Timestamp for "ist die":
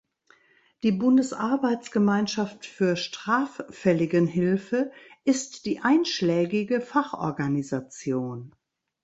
5.25-5.81